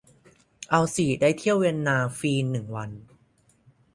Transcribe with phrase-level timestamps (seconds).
[0.69, 2.91] เอาสิ ได้เที่ยวเวียนนาฟรีหนึ่งวัน